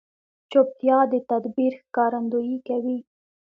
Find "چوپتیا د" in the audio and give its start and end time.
0.51-1.13